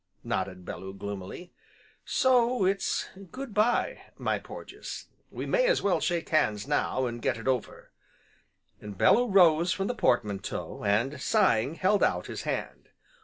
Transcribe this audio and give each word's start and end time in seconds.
nodded 0.23 0.65
Bellew 0.65 0.95
gloomily, 0.95 1.53
"so 2.03 2.65
it's 2.65 3.07
'Good 3.29 3.53
bye' 3.53 4.01
my 4.17 4.39
Porges! 4.39 5.05
We 5.29 5.45
may 5.45 5.67
as 5.67 5.83
well 5.83 5.99
shake 5.99 6.29
hands 6.29 6.67
now, 6.67 7.05
and 7.05 7.21
get 7.21 7.37
it 7.37 7.47
over," 7.47 7.91
and 8.79 8.97
Bellew 8.97 9.27
rose 9.27 9.73
from 9.73 9.85
the 9.85 9.93
portmanteau, 9.93 10.83
and 10.83 11.21
sighing, 11.21 11.75
held 11.75 12.01
out 12.01 12.25
his 12.25 12.41
hand. 12.49 12.89